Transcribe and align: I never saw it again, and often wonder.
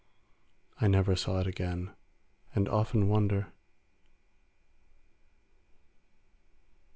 I 0.79 0.87
never 0.87 1.15
saw 1.15 1.41
it 1.41 1.45
again, 1.45 1.91
and 2.55 2.67
often 2.67 3.07
wonder. 3.07 3.53